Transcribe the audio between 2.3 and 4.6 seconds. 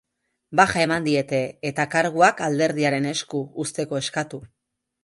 alderdiaren esku uzteko eskatu.